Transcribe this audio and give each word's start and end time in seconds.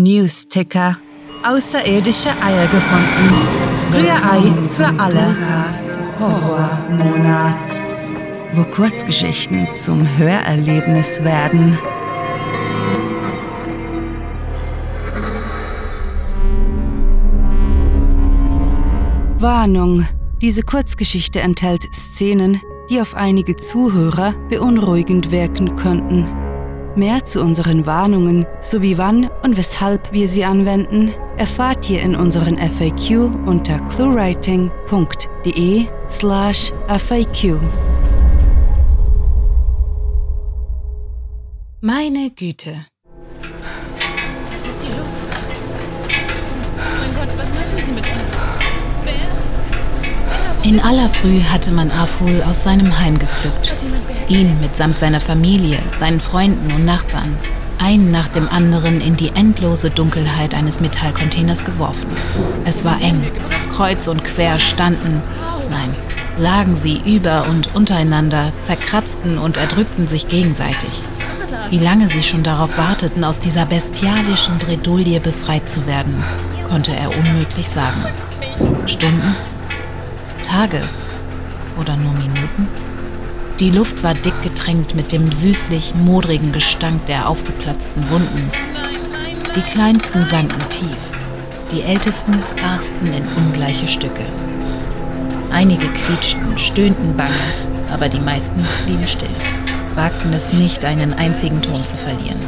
Newsticker. 0.00 0.96
Außerirdische 1.42 2.28
Eier 2.40 2.68
gefunden. 2.68 3.34
Rührei 3.92 4.68
für 4.68 4.86
alle. 4.96 5.34
Horrormonat. 6.20 7.56
Wo 8.52 8.62
Kurzgeschichten 8.62 9.66
zum 9.74 10.06
Hörerlebnis 10.16 11.24
werden. 11.24 11.76
Warnung. 19.40 20.06
Diese 20.40 20.62
Kurzgeschichte 20.62 21.40
enthält 21.40 21.82
Szenen, 21.92 22.60
die 22.88 23.00
auf 23.00 23.16
einige 23.16 23.56
Zuhörer 23.56 24.32
beunruhigend 24.48 25.32
wirken 25.32 25.74
könnten. 25.74 26.47
Mehr 26.98 27.24
zu 27.24 27.40
unseren 27.42 27.86
Warnungen 27.86 28.44
sowie 28.58 28.98
wann 28.98 29.30
und 29.44 29.56
weshalb 29.56 30.12
wir 30.12 30.26
sie 30.26 30.44
anwenden, 30.44 31.12
erfahrt 31.36 31.88
ihr 31.88 32.02
in 32.02 32.16
unseren 32.16 32.58
FAQ 32.58 33.30
unter 33.46 33.78
cluewriting.de 33.86 35.86
slash 36.10 36.72
FAQ. 36.88 37.60
Meine 41.80 42.30
Güte. 42.34 42.86
Was 44.50 44.66
ist 44.66 44.82
hier 44.82 44.96
los? 44.96 45.22
Mein 46.98 47.14
Gott, 47.14 47.28
was 47.38 47.50
machen 47.50 47.80
Sie 47.80 47.92
mit 47.92 48.08
uns? 48.08 48.17
In 50.68 50.80
aller 50.80 51.08
Früh 51.08 51.40
hatte 51.40 51.70
man 51.70 51.90
Aful 51.90 52.42
aus 52.42 52.62
seinem 52.62 53.00
Heim 53.00 53.18
gepflückt. 53.18 53.72
Ihn 54.28 54.60
mitsamt 54.60 54.98
seiner 54.98 55.18
Familie, 55.18 55.78
seinen 55.86 56.20
Freunden 56.20 56.70
und 56.70 56.84
Nachbarn, 56.84 57.38
einen 57.78 58.10
nach 58.10 58.28
dem 58.28 58.46
anderen 58.50 59.00
in 59.00 59.16
die 59.16 59.30
endlose 59.30 59.88
Dunkelheit 59.88 60.54
eines 60.54 60.80
Metallcontainers 60.80 61.64
geworfen. 61.64 62.08
Es 62.66 62.84
war 62.84 63.00
eng. 63.00 63.22
Kreuz 63.70 64.08
und 64.08 64.24
quer 64.24 64.58
standen, 64.58 65.22
nein, 65.70 65.94
lagen 66.36 66.76
sie 66.76 67.00
über 67.02 67.46
und 67.48 67.74
untereinander, 67.74 68.52
zerkratzten 68.60 69.38
und 69.38 69.56
erdrückten 69.56 70.06
sich 70.06 70.28
gegenseitig. 70.28 71.02
Wie 71.70 71.78
lange 71.78 72.08
sie 72.08 72.22
schon 72.22 72.42
darauf 72.42 72.76
warteten, 72.76 73.24
aus 73.24 73.38
dieser 73.38 73.64
bestialischen 73.64 74.58
Bredouille 74.58 75.18
befreit 75.18 75.70
zu 75.70 75.86
werden, 75.86 76.22
konnte 76.68 76.94
er 76.94 77.08
unmöglich 77.16 77.70
sagen. 77.70 78.04
Stunden? 78.84 79.34
Tage? 80.48 80.80
Oder 81.78 81.94
nur 81.96 82.14
Minuten? 82.14 82.68
Die 83.60 83.70
Luft 83.70 84.02
war 84.02 84.14
dick 84.14 84.42
getränkt 84.42 84.94
mit 84.94 85.12
dem 85.12 85.30
süßlich 85.30 85.94
modrigen 85.94 86.52
Gestank 86.52 87.04
der 87.04 87.28
aufgeplatzten 87.28 88.08
Wunden. 88.08 88.50
Die 89.54 89.60
kleinsten 89.60 90.24
sanken 90.24 90.66
tief, 90.70 91.10
die 91.70 91.82
ältesten 91.82 92.32
barsten 92.62 93.08
in 93.08 93.24
ungleiche 93.36 93.86
Stücke. 93.86 94.24
Einige 95.50 95.88
quietschten, 95.88 96.56
stöhnten 96.56 97.14
bange, 97.14 97.34
aber 97.92 98.08
die 98.08 98.20
meisten 98.20 98.64
blieben 98.86 99.06
still, 99.06 99.28
wagten 99.96 100.32
es 100.32 100.52
nicht, 100.54 100.82
einen 100.82 101.12
einzigen 101.12 101.60
Ton 101.60 101.76
zu 101.76 101.96
verlieren. 101.96 102.40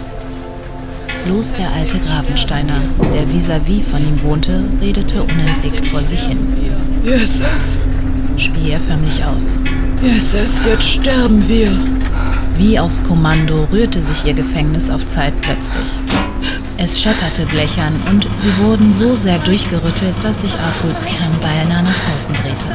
Bloß 1.24 1.52
der 1.54 1.70
alte 1.72 1.98
Gravensteiner, 1.98 2.80
der 3.12 3.26
vis-à-vis 3.28 3.82
von 3.90 4.00
ihm 4.00 4.22
wohnte, 4.22 4.64
redete 4.80 5.22
unentwegt 5.22 5.86
vor 5.86 6.00
sich 6.00 6.20
hin, 6.20 6.38
Jesus, 7.04 7.78
spie 8.36 8.70
er 8.70 8.80
förmlich 8.80 9.24
aus. 9.24 9.60
Jesus, 10.02 10.64
jetzt 10.66 10.88
sterben 10.88 11.46
wir. 11.48 11.70
Wie 12.56 12.78
aufs 12.78 13.02
Kommando 13.02 13.66
rührte 13.72 14.02
sich 14.02 14.24
ihr 14.24 14.34
Gefängnis 14.34 14.90
auf 14.90 15.06
Zeit 15.06 15.38
plötzlich. 15.40 15.88
Es 16.76 16.98
schepperte 16.98 17.44
blechern 17.46 17.94
und 18.08 18.26
sie 18.36 18.56
wurden 18.58 18.90
so 18.90 19.14
sehr 19.14 19.38
durchgerüttelt, 19.40 20.14
dass 20.22 20.40
sich 20.40 20.52
Arthuls 20.52 21.04
Kern 21.04 21.32
beinahe 21.40 21.82
nach 21.82 22.14
außen 22.14 22.34
drehte. 22.34 22.66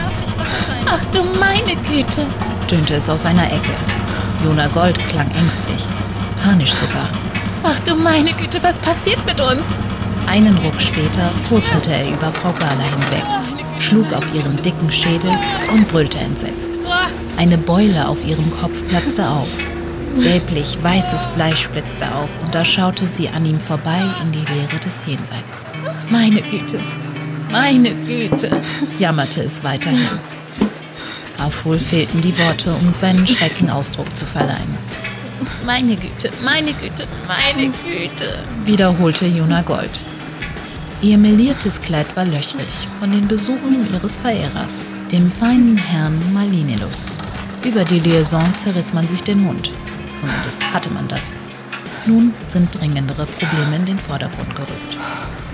Ach 0.85 1.03
du 1.05 1.23
meine 1.39 1.75
Güte. 1.81 2.21
Tönte 2.67 2.95
es 2.95 3.09
aus 3.09 3.25
einer 3.25 3.45
Ecke. 3.45 3.73
Jona 4.43 4.67
Gold 4.67 4.97
klang 5.07 5.27
ängstlich, 5.31 5.87
panisch 6.43 6.73
sogar. 6.73 7.09
Ach 7.67 7.79
du 7.79 7.95
meine 7.95 8.31
Güte, 8.33 8.61
was 8.61 8.77
passiert 8.77 9.25
mit 9.25 9.41
uns? 9.41 9.65
Einen 10.27 10.55
Ruck 10.57 10.79
später 10.79 11.31
purzelte 11.49 11.93
er 11.93 12.07
über 12.09 12.31
Frau 12.31 12.53
Gala 12.53 12.83
hinweg, 12.83 13.23
schlug 13.79 14.13
auf 14.13 14.31
ihren 14.35 14.55
dicken 14.61 14.91
Schädel 14.91 15.31
und 15.73 15.87
brüllte 15.87 16.19
entsetzt. 16.19 16.69
Eine 17.37 17.57
Beule 17.57 18.07
auf 18.07 18.23
ihrem 18.23 18.51
Kopf 18.51 18.87
platzte 18.87 19.27
auf. 19.27 19.49
Gelblich 20.15 20.77
weißes 20.81 21.25
Fleisch 21.25 21.63
splitzte 21.63 22.05
auf 22.13 22.29
und 22.43 22.53
da 22.53 22.63
schaute 22.63 23.07
sie 23.07 23.29
an 23.29 23.45
ihm 23.45 23.59
vorbei 23.59 24.01
in 24.21 24.31
die 24.31 24.53
Leere 24.53 24.79
des 24.79 25.03
Jenseits. 25.07 25.65
Meine 26.11 26.43
Güte. 26.43 26.79
Meine 27.51 27.95
Güte. 27.95 28.61
jammerte 28.99 29.41
es 29.41 29.63
weiterhin. 29.63 30.07
Aful 31.39 31.79
fehlten 31.79 32.21
die 32.21 32.37
Worte, 32.37 32.71
um 32.73 32.93
seinen 32.93 33.25
Schrecken 33.25 33.71
Ausdruck 33.71 34.15
zu 34.15 34.25
verleihen. 34.25 34.77
Meine 35.65 35.95
Güte, 35.95 36.31
meine 36.43 36.73
Güte, 36.73 37.05
meine 37.27 37.67
Güte. 37.69 38.43
wiederholte 38.65 39.25
Jona 39.25 39.61
Gold. 39.61 40.01
Ihr 41.01 41.17
meliertes 41.17 41.81
Kleid 41.81 42.07
war 42.15 42.25
löchrig 42.25 42.87
von 42.99 43.11
den 43.11 43.27
Besuchen 43.27 43.87
ihres 43.93 44.17
Verehrers, 44.17 44.85
dem 45.11 45.29
feinen 45.29 45.77
Herrn 45.77 46.19
Malinelus. 46.33 47.17
Über 47.63 47.83
die 47.83 47.99
Liaison 47.99 48.53
zerriss 48.53 48.93
man 48.93 49.07
sich 49.07 49.23
den 49.23 49.43
Mund. 49.43 49.71
Zumindest 50.15 50.63
hatte 50.73 50.89
man 50.91 51.07
das. 51.07 51.33
Nun 52.05 52.33
sind 52.47 52.69
dringendere 52.79 53.25
Probleme 53.25 53.75
in 53.75 53.85
den 53.85 53.97
Vordergrund 53.97 54.55
gerückt, 54.55 54.97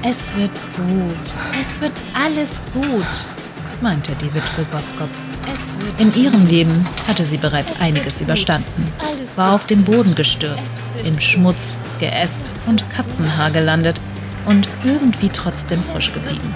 Es 0.04 0.36
wird 0.36 0.52
gut. 0.76 1.36
Es 1.60 1.82
wird 1.82 1.94
alles 2.14 2.62
gut. 2.74 3.06
meinte 3.82 4.12
die 4.22 4.34
Witwe 4.34 4.64
Boskop. 4.72 5.10
In 5.98 6.14
ihrem 6.16 6.46
Leben 6.46 6.84
hatte 7.08 7.26
sie 7.26 7.38
bereits 7.38 7.80
einiges 7.80 8.22
überstanden, 8.22 8.92
war 9.36 9.54
auf 9.54 9.68
den 9.68 9.84
Boden 9.84 10.16
gestürzt, 10.16 10.90
im 11.04 11.20
Schmutz, 11.20 11.78
Geäst 12.00 12.52
und 12.68 12.90
Katzenhaar 12.90 13.52
gelandet 13.52 14.00
und 14.46 14.68
irgendwie 14.84 15.30
trotzdem 15.30 15.82
frisch 15.84 16.12
geblieben. 16.14 16.54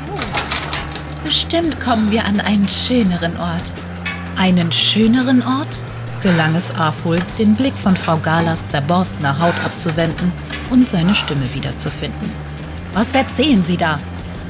Bestimmt 1.24 1.80
kommen 1.80 2.12
wir 2.12 2.26
an 2.26 2.40
einen 2.40 2.68
schöneren 2.68 3.38
Ort. 3.38 3.74
Einen 4.38 4.72
schöneren 4.72 5.42
Ort? 5.42 5.80
Gelang 6.22 6.56
es 6.56 6.74
Arful, 6.76 7.20
den 7.38 7.56
Blick 7.56 7.78
von 7.78 7.96
Frau 7.96 8.18
Galas 8.18 8.68
zerborstener 8.68 9.40
Haut 9.40 9.54
abzuwenden 9.64 10.32
und 10.70 10.90
seine 10.90 11.14
Stimme 11.14 11.54
wiederzufinden. 11.54 12.32
Was 12.94 13.14
erzählen 13.14 13.64
Sie 13.64 13.78
da? 13.78 14.00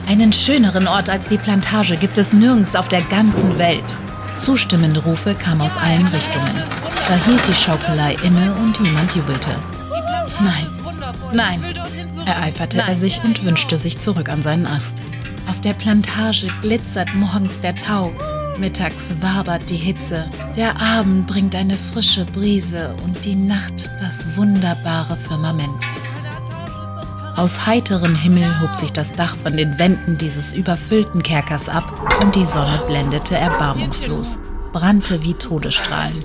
Einen 0.08 0.32
schöneren 0.32 0.88
Ort 0.88 1.10
als 1.10 1.28
die 1.28 1.38
Plantage 1.38 1.98
gibt 1.98 2.18
es 2.18 2.32
nirgends 2.32 2.76
auf 2.76 2.88
der 2.88 3.02
ganzen 3.02 3.58
Welt. 3.58 3.98
Zustimmende 4.38 5.02
Rufe 5.02 5.34
kamen 5.34 5.62
aus 5.62 5.78
allen 5.78 6.08
Richtungen. 6.08 6.52
Da 7.08 7.16
hielt 7.26 7.48
die 7.48 7.54
Schaukelei 7.54 8.16
inne 8.24 8.54
und 8.56 8.80
jemand 8.80 9.16
jubelte. 9.16 9.52
Nein, 10.42 10.68
nein, 11.34 11.64
ereiferte 12.26 12.80
er 12.80 12.96
sich 12.96 13.24
und 13.24 13.44
wünschte 13.44 13.78
sich 13.78 14.00
zurück 14.00 14.30
an 14.30 14.42
seinen 14.42 14.68
Ast. 14.68 15.02
Auf 15.50 15.62
der 15.62 15.74
Plantage 15.74 16.48
glitzert 16.62 17.14
morgens 17.16 17.60
der 17.60 17.76
Tau, 17.76 18.14
mittags 18.60 19.14
wabert 19.22 19.70
die 19.70 19.76
Hitze, 19.76 20.30
der 20.56 20.82
Abend 20.82 21.28
bringt 21.28 21.56
eine 21.56 21.78
frische 21.78 22.26
Brise 22.26 22.96
und 23.04 23.24
die 23.24 23.36
Nacht 23.36 23.90
das 24.00 24.36
wunderbare 24.36 25.16
Firmament. 25.16 25.86
Aus 27.36 27.66
heiterem 27.66 28.16
Himmel 28.16 28.62
hob 28.62 28.76
sich 28.76 28.94
das 28.94 29.12
Dach 29.12 29.36
von 29.36 29.58
den 29.58 29.78
Wänden 29.78 30.18
dieses 30.18 30.54
überfüllten 30.54 31.22
Kerkers 31.22 31.68
ab 31.68 32.22
und 32.24 32.34
die 32.34 32.46
Sonne 32.46 32.80
blendete 32.88 33.36
erbarmungslos, 33.36 34.40
brannte 34.72 35.22
wie 35.22 35.34
Todesstrahlen. 35.34 36.18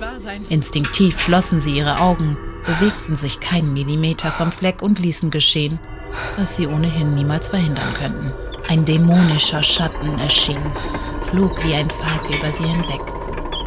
Instinktiv 0.47 1.19
schlossen 1.19 1.59
sie 1.59 1.77
ihre 1.77 1.99
Augen, 1.99 2.37
bewegten 2.65 3.17
sich 3.17 3.41
keinen 3.41 3.73
Millimeter 3.73 4.31
vom 4.31 4.53
Fleck 4.53 4.81
und 4.81 4.99
ließen 4.99 5.31
geschehen, 5.31 5.79
was 6.37 6.55
sie 6.55 6.67
ohnehin 6.67 7.13
niemals 7.13 7.49
verhindern 7.49 7.93
könnten. 7.99 8.31
Ein 8.69 8.85
dämonischer 8.85 9.63
Schatten 9.63 10.17
erschien, 10.19 10.61
flog 11.23 11.61
wie 11.65 11.73
ein 11.73 11.89
Falke 11.89 12.37
über 12.37 12.51
sie 12.53 12.63
hinweg. 12.63 13.01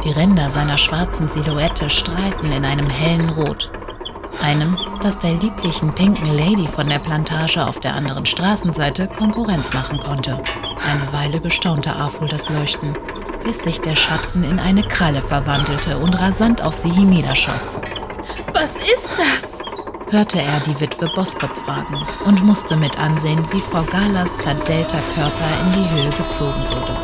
Die 0.03 0.11
Ränder 0.11 0.49
seiner 0.49 0.79
schwarzen 0.79 1.29
Silhouette 1.29 1.91
strahlten 1.91 2.51
in 2.51 2.65
einem 2.65 2.89
hellen 2.89 3.29
Rot. 3.29 3.71
Einem, 4.43 4.77
das 5.01 5.19
der 5.19 5.33
lieblichen 5.33 5.93
pinken 5.93 6.37
Lady 6.37 6.67
von 6.67 6.87
der 6.87 6.99
Plantage 6.99 7.65
auf 7.65 7.79
der 7.79 7.93
anderen 7.93 8.25
Straßenseite 8.25 9.07
Konkurrenz 9.07 9.73
machen 9.73 9.99
konnte. 9.99 10.41
Eine 10.91 11.13
Weile 11.13 11.39
bestaunte 11.39 11.91
Arful 11.91 12.27
das 12.27 12.49
Leuchten, 12.49 12.93
bis 13.43 13.59
sich 13.59 13.81
der 13.81 13.95
Schatten 13.95 14.43
in 14.43 14.59
eine 14.59 14.83
Kralle 14.83 15.21
verwandelte 15.21 15.97
und 15.97 16.19
rasant 16.19 16.61
auf 16.61 16.73
sie 16.73 16.91
hinniederschoss. 16.91 17.79
Was 18.53 18.71
ist 18.71 19.09
das? 19.17 19.55
hörte 20.11 20.39
er 20.39 20.59
die 20.61 20.79
Witwe 20.79 21.09
Boskop 21.15 21.55
fragen 21.57 21.97
und 22.25 22.43
musste 22.43 22.75
mit 22.75 22.97
ansehen, 22.99 23.43
wie 23.51 23.61
Frau 23.61 23.81
Galas 23.83 24.29
zerdellter 24.39 24.99
Körper 25.13 25.49
in 25.61 25.83
die 25.83 25.89
Höhe 25.91 26.11
gezogen 26.11 26.63
wurde. 26.69 26.95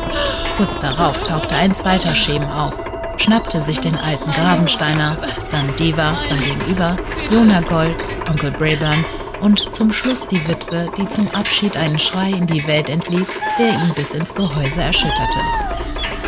Kurz 0.57 0.77
darauf 0.79 1.17
tauchte 1.23 1.55
ein 1.55 1.73
zweiter 1.73 2.13
Schemen 2.13 2.49
auf, 2.49 2.90
schnappte 3.21 3.61
sich 3.61 3.79
den 3.79 3.95
alten 3.95 4.31
Gravensteiner, 4.31 5.17
dann 5.51 5.75
Diva 5.77 6.13
von 6.13 6.39
gegenüber, 6.39 6.97
Jona 7.29 7.61
Gold, 7.61 8.03
Onkel 8.29 8.51
Braeburn 8.51 9.05
und 9.41 9.73
zum 9.75 9.91
Schluss 9.91 10.25
die 10.27 10.47
Witwe, 10.47 10.87
die 10.97 11.07
zum 11.07 11.27
Abschied 11.29 11.77
einen 11.77 11.99
Schrei 11.99 12.31
in 12.31 12.47
die 12.47 12.65
Welt 12.67 12.89
entließ, 12.89 13.29
der 13.59 13.69
ihn 13.69 13.93
bis 13.95 14.13
ins 14.13 14.33
Gehäuse 14.33 14.81
erschütterte. 14.81 15.39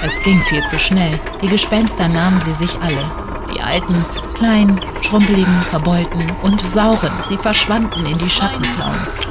Es 0.03 0.21
ging 0.23 0.39
viel 0.49 0.63
zu 0.63 0.77
schnell. 0.77 1.19
Die 1.41 1.47
Gespenster 1.47 2.07
nahmen 2.07 2.39
sie 2.39 2.53
sich 2.53 2.77
alle. 2.81 3.09
Die 3.53 3.61
alten, 3.61 4.05
kleinen, 4.35 4.79
schrumpeligen, 5.01 5.61
verbeulten 5.69 6.27
und 6.41 6.59
sauren. 6.71 7.11
Sie 7.27 7.37
verschwanden 7.37 8.05
in 8.05 8.17
die 8.17 8.29
Schattenklauen. 8.29 9.22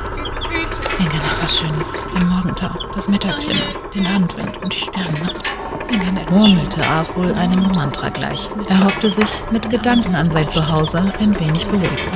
Schönes. 1.53 1.93
Den 2.15 2.29
Morgentau, 2.29 2.71
das 2.95 3.09
Mittagsflimmer, 3.09 3.61
den 3.95 4.07
Abendwind 4.07 4.57
und 4.63 4.75
die 4.75 4.81
Sternennacht. 4.81 5.37
Murmelte 6.31 6.87
Aful 6.87 7.35
einem 7.35 7.71
Mantra 7.73 8.09
gleich. 8.09 8.47
Er 8.71 8.85
hoffte 8.85 9.11
sich 9.11 9.29
mit 9.51 9.69
Gedanken 9.69 10.15
an 10.15 10.31
sein 10.31 10.49
Zuhause 10.49 11.13
ein 11.21 11.39
wenig 11.39 11.67
beruhigen. 11.67 12.13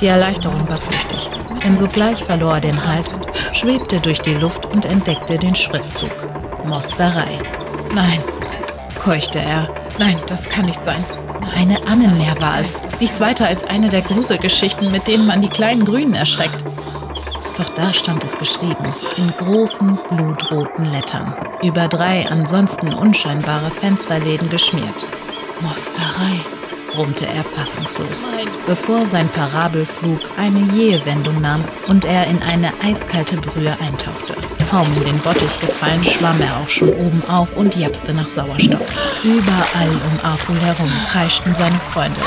Die 0.00 0.06
Erleichterung 0.06 0.68
war 0.68 0.76
flüchtig, 0.76 1.30
denn 1.64 1.76
sogleich 1.76 2.22
verlor 2.22 2.54
er 2.54 2.60
den 2.60 2.86
Halt, 2.86 3.10
schwebte 3.52 3.98
durch 4.00 4.20
die 4.20 4.34
Luft 4.34 4.66
und 4.66 4.86
entdeckte 4.86 5.36
den 5.36 5.56
Schriftzug. 5.56 6.12
Mosterei. 6.64 7.38
Nein, 7.92 8.20
keuchte 9.00 9.40
er. 9.40 9.68
Nein, 9.98 10.16
das 10.28 10.48
kann 10.48 10.66
nicht 10.66 10.84
sein. 10.84 11.04
Eine 11.58 11.76
Ammenmeer 11.88 12.40
war 12.40 12.60
es. 12.60 12.74
Nichts 13.00 13.20
weiter 13.20 13.48
als 13.48 13.64
eine 13.64 13.88
der 13.88 14.02
Gruselgeschichten, 14.02 14.92
mit 14.92 15.08
denen 15.08 15.26
man 15.26 15.42
die 15.42 15.48
kleinen 15.48 15.84
Grünen 15.84 16.14
erschreckt. 16.14 16.62
Doch 17.60 17.68
da 17.74 17.92
stand 17.92 18.24
es 18.24 18.38
geschrieben, 18.38 18.86
in 19.18 19.28
großen 19.36 19.98
blutroten 20.08 20.86
Lettern, 20.86 21.34
über 21.62 21.88
drei 21.88 22.26
ansonsten 22.26 22.94
unscheinbare 22.94 23.70
Fensterläden 23.70 24.48
geschmiert. 24.48 25.06
Mosterei, 25.60 26.40
brummte 26.90 27.26
er 27.26 27.44
fassungslos, 27.44 28.26
bevor 28.66 29.04
sein 29.06 29.28
Parabelflug 29.28 30.20
eine 30.38 30.60
jähe 30.72 31.04
Wendung 31.04 31.42
nahm 31.42 31.62
und 31.86 32.06
er 32.06 32.28
in 32.28 32.42
eine 32.42 32.70
eiskalte 32.82 33.36
Brühe 33.36 33.76
eintauchte. 33.78 34.39
Kaum 34.70 34.86
in 34.98 35.04
den 35.04 35.18
Bottich 35.18 35.58
gefallen, 35.58 36.02
schwamm 36.04 36.40
er 36.40 36.56
auch 36.58 36.68
schon 36.68 36.90
oben 36.90 37.22
auf 37.28 37.56
und 37.56 37.74
japste 37.74 38.14
nach 38.14 38.26
Sauerstoff. 38.26 38.86
Überall 39.24 39.88
um 39.88 40.30
Arful 40.30 40.60
herum 40.60 40.90
kreischten 41.10 41.52
seine 41.56 41.80
Freunde, 41.80 42.20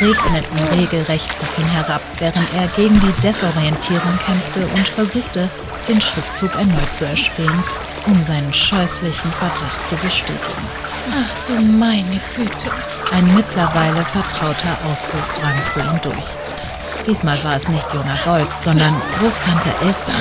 regneten 0.00 0.58
regelrecht 0.76 1.30
auf 1.40 1.56
ihn 1.56 1.68
herab, 1.68 2.02
während 2.18 2.48
er 2.56 2.66
gegen 2.74 2.98
die 2.98 3.20
Desorientierung 3.22 4.18
kämpfte 4.26 4.66
und 4.74 4.88
versuchte, 4.88 5.48
den 5.86 6.00
Schriftzug 6.00 6.52
erneut 6.56 6.92
zu 6.92 7.04
erspähen, 7.04 7.62
um 8.06 8.20
seinen 8.24 8.52
scheußlichen 8.52 9.30
Verdacht 9.30 9.86
zu 9.86 9.94
bestätigen. 9.96 10.66
Ach 11.12 11.46
du 11.46 11.60
meine 11.60 12.20
Güte! 12.34 12.70
Ein 13.12 13.34
mittlerweile 13.36 14.04
vertrauter 14.04 14.76
Ausruf 14.90 15.34
drang 15.34 15.64
zu 15.68 15.78
ihm 15.78 16.00
durch. 16.02 16.73
Diesmal 17.06 17.42
war 17.44 17.56
es 17.56 17.68
nicht 17.68 17.92
junger 17.92 18.16
Gold, 18.24 18.48
sondern 18.64 18.94
Großtante 19.18 19.68
Elster, 19.82 20.12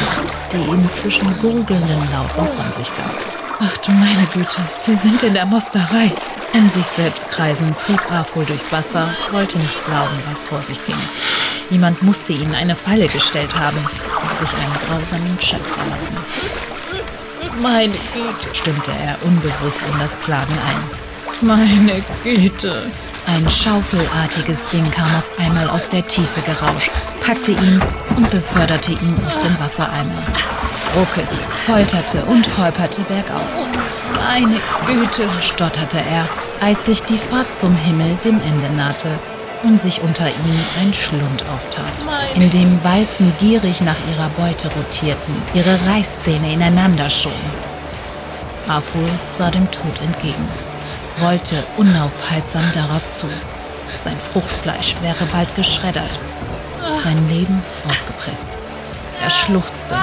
die 0.52 0.70
ihn 0.70 0.90
zwischen 0.92 1.26
gurgelnden 1.40 2.12
Lauten 2.12 2.48
von 2.48 2.74
sich 2.74 2.88
gab. 2.98 3.16
Ach 3.62 3.78
du 3.78 3.92
meine 3.92 4.26
Güte, 4.34 4.60
wir 4.86 4.96
sind 4.96 5.24
in 5.24 5.34
der 5.34 5.46
Mosterei. 5.46 6.12
Im 6.54 6.70
sich 6.70 6.86
selbst 6.86 7.30
kreisen 7.30 7.76
trieb 7.78 8.00
Afol 8.12 8.44
durchs 8.46 8.72
Wasser, 8.72 9.10
wollte 9.32 9.60
nicht 9.60 9.86
glauben, 9.86 10.18
was 10.30 10.46
vor 10.48 10.62
sich 10.62 10.84
ging. 10.86 10.98
Jemand 11.70 12.04
musste 12.04 12.34
ihnen 12.34 12.54
eine 12.54 12.76
Falle 12.76 13.08
gestellt 13.08 13.56
haben 13.58 13.78
und 13.78 14.48
sich 14.48 14.58
einen 14.58 14.78
grausamen 14.88 15.40
Scherz 15.40 15.78
erlauben. 15.78 16.18
Meine 17.62 17.94
Güte, 18.14 18.54
stimmte 18.54 18.92
er 18.92 19.18
unbewusst 19.24 19.80
in 19.92 20.00
das 20.00 20.20
Klagen 20.20 20.54
ein. 20.54 21.48
Meine 21.48 22.04
Güte. 22.24 22.92
Ein 23.26 23.50
schaufelartiges 23.50 24.64
Ding 24.72 24.90
kam 24.92 25.08
auf 25.16 25.32
einmal 25.40 25.70
aus 25.70 25.88
der 25.90 26.06
Tiefe 26.08 26.42
gerauscht, 26.42 26.92
packte 27.26 27.52
ihn 27.52 27.82
und 28.16 28.30
beförderte 28.30 28.92
ihn 28.92 29.16
aus 29.26 29.40
dem 29.40 29.60
Wassereimer. 29.60 30.22
Ruckelte, 30.96 31.42
polterte 31.66 32.24
und 32.26 32.48
holperte 32.58 33.02
bergauf. 33.04 33.68
Meine 34.28 34.58
Güte, 34.86 35.28
stotterte 35.42 35.98
er, 35.98 36.28
als 36.66 36.86
sich 36.86 37.02
die 37.04 37.18
Fahrt 37.18 37.58
zum 37.58 37.76
Himmel 37.76 38.16
dem 38.24 38.40
Ende 38.42 38.70
nahte 38.70 39.08
und 39.64 39.80
sich 39.80 40.02
unter 40.02 40.28
ihm 40.28 40.60
ein 40.82 40.94
Schlund 40.94 41.44
auftat, 41.54 42.06
in 42.36 42.50
dem 42.50 42.84
Walzen 42.84 43.34
gierig 43.40 43.82
nach 43.82 43.96
ihrer 44.12 44.30
Beute 44.38 44.70
rotierten, 44.70 45.36
ihre 45.54 45.80
Reißzähne 45.88 46.54
ineinander 46.54 47.10
schoben. 47.10 47.34
Aful 48.68 49.08
sah 49.32 49.50
dem 49.50 49.70
Tod 49.72 50.02
entgegen, 50.02 50.48
rollte 51.22 51.56
unaufhaltsam 51.78 52.64
darauf 52.74 53.10
zu. 53.10 53.28
Sein 54.00 54.18
Fruchtfleisch 54.20 54.96
wäre 55.02 55.26
bald 55.32 55.56
geschreddert, 55.56 56.10
sein 57.04 57.30
Leben 57.30 57.62
ausgepresst. 57.90 58.58
Er 59.24 59.30
schluchzte, 59.30 59.96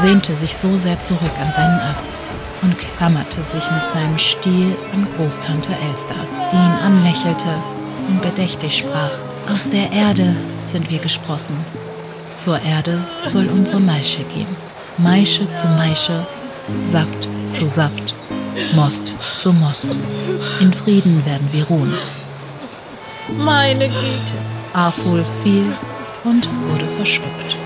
sehnte 0.00 0.34
sich 0.34 0.56
so 0.56 0.76
sehr 0.76 0.98
zurück 0.98 1.32
an 1.40 1.52
seinen 1.52 1.80
Ast 1.80 2.06
und 2.62 2.76
klammerte 2.96 3.42
sich 3.42 3.70
mit 3.70 3.90
seinem 3.92 4.18
Stiel 4.18 4.76
an 4.92 5.06
Großtante 5.16 5.70
Elster, 5.70 6.16
die 6.50 6.56
ihn 6.56 6.86
anlächelte 6.86 7.50
und 8.08 8.22
bedächtig 8.22 8.78
sprach, 8.78 9.10
aus 9.52 9.68
der 9.68 9.92
Erde 9.92 10.34
sind 10.64 10.90
wir 10.90 10.98
gesprossen. 10.98 11.56
Zur 12.34 12.60
Erde 12.62 12.98
soll 13.26 13.46
unsere 13.46 13.80
Maische 13.80 14.24
gehen. 14.24 14.56
Maische 14.98 15.52
zu 15.54 15.66
Maische, 15.68 16.26
Saft 16.84 17.28
zu 17.50 17.68
Saft, 17.68 18.14
Most 18.74 19.14
zu 19.38 19.52
Most. 19.52 19.86
In 20.60 20.72
Frieden 20.72 21.24
werden 21.26 21.48
wir 21.52 21.64
ruhen. 21.64 21.92
Meine 23.38 23.86
Güte. 23.88 24.34
Aful 24.72 25.24
fiel 25.42 25.72
und 26.24 26.48
wurde 26.68 26.86
verschluckt. 26.96 27.56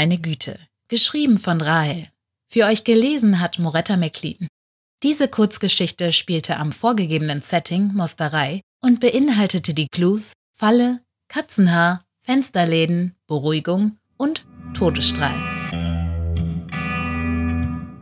Meine 0.00 0.16
Güte, 0.16 0.58
geschrieben 0.88 1.36
von 1.36 1.60
Rahel. 1.60 2.08
Für 2.50 2.64
euch 2.64 2.84
gelesen 2.84 3.38
hat 3.38 3.58
Moretta 3.58 3.98
McLean. 3.98 4.48
Diese 5.02 5.28
Kurzgeschichte 5.28 6.10
spielte 6.12 6.56
am 6.56 6.72
vorgegebenen 6.72 7.42
Setting 7.42 7.92
Mosterei 7.92 8.62
und 8.80 9.00
beinhaltete 9.00 9.74
die 9.74 9.88
Clues 9.92 10.32
Falle, 10.56 11.02
Katzenhaar, 11.28 12.02
Fensterläden, 12.18 13.14
Beruhigung 13.26 13.98
und 14.16 14.46
Todesstrahl. 14.72 15.59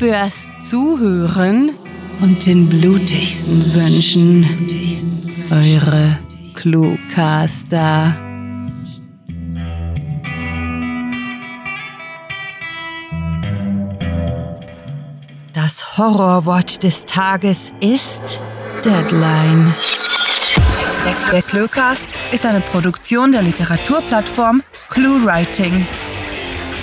fürs 0.00 0.50
Zuhören 0.62 1.72
und 2.22 2.46
den 2.46 2.66
blutigsten 2.70 3.74
Wünschen. 3.74 4.48
Eure 5.50 6.18
Cluecaster. 6.54 8.16
Das 15.52 15.98
Horrorwort 15.98 16.82
des 16.82 17.04
Tages 17.04 17.74
ist 17.80 18.42
Deadline. 18.82 19.74
Der 21.30 21.42
Cluecast 21.42 22.14
ist 22.32 22.46
eine 22.46 22.62
Produktion 22.62 23.32
der 23.32 23.42
Literaturplattform 23.42 24.62
ClueWriting. 24.88 25.86